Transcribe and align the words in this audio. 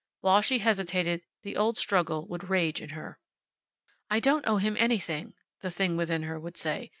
While 0.21 0.41
she 0.41 0.57
hesitated 0.57 1.21
the 1.43 1.55
old 1.55 1.77
struggle 1.77 2.27
would 2.27 2.49
rage 2.49 2.81
in 2.81 2.89
her. 2.89 3.19
"I 4.09 4.19
don't 4.19 4.47
owe 4.47 4.57
him 4.57 4.75
anything," 4.79 5.35
the 5.61 5.69
thing 5.69 5.95
within 5.95 6.23
her 6.23 6.39
would 6.39 6.57
say. 6.57 6.89